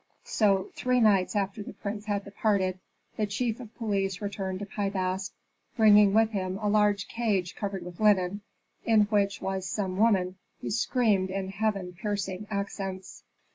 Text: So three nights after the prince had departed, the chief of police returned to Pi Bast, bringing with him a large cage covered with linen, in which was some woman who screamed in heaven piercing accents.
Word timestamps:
So 0.25 0.71
three 0.73 0.99
nights 0.99 1.35
after 1.35 1.61
the 1.61 1.73
prince 1.73 2.05
had 2.07 2.23
departed, 2.25 2.79
the 3.17 3.27
chief 3.27 3.59
of 3.59 3.75
police 3.75 4.19
returned 4.19 4.57
to 4.57 4.65
Pi 4.65 4.89
Bast, 4.89 5.31
bringing 5.77 6.11
with 6.11 6.31
him 6.31 6.57
a 6.57 6.67
large 6.69 7.07
cage 7.07 7.55
covered 7.55 7.85
with 7.85 7.99
linen, 7.99 8.41
in 8.83 9.01
which 9.11 9.43
was 9.43 9.69
some 9.69 9.97
woman 9.97 10.37
who 10.59 10.71
screamed 10.71 11.29
in 11.29 11.49
heaven 11.49 11.93
piercing 11.93 12.47
accents. 12.49 13.21